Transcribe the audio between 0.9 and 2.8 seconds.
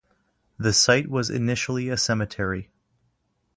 was initially a cemetery.